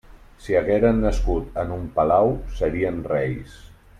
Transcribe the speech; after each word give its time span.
Si 0.45 0.55
hagueren 0.59 1.01
nascut 1.03 1.59
en 1.65 1.75
un 1.77 1.85
palau, 1.99 2.33
serien 2.61 3.01
reis. 3.13 3.63